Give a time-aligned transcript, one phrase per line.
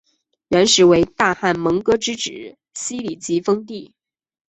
[0.47, 3.93] 元时为大汗蒙哥之子昔里吉封地。